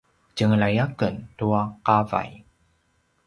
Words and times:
tjengelay 0.35 0.75
aken 0.85 1.15
tua 1.37 1.61
qavay 1.85 2.29